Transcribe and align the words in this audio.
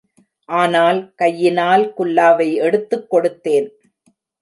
ஆனால், 0.49 1.13
கையினால் 1.15 1.93
குல்லாவை 1.97 2.53
எடுத்துக் 2.55 3.07
கொடுத்தேன். 3.13 3.69